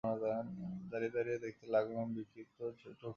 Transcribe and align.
দাঁড়িয়ে 0.03 1.13
দাঁড়িয়ে 1.15 1.39
দেখতে 1.39 1.65
লাগলাম 1.67 2.05
বিক্ষিপ্ত 2.15 2.59
টুকরো 2.81 2.91
মেঘ। 2.91 3.09